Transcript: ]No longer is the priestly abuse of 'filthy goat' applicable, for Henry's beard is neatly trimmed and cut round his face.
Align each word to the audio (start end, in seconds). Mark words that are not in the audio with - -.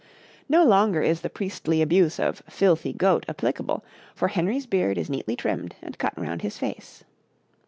]No 0.55 0.63
longer 0.63 1.03
is 1.03 1.21
the 1.21 1.29
priestly 1.29 1.79
abuse 1.79 2.19
of 2.19 2.41
'filthy 2.49 2.91
goat' 2.91 3.23
applicable, 3.29 3.85
for 4.15 4.29
Henry's 4.29 4.65
beard 4.65 4.97
is 4.97 5.11
neatly 5.11 5.35
trimmed 5.35 5.75
and 5.79 5.99
cut 5.99 6.19
round 6.19 6.41
his 6.41 6.57
face. 6.57 7.03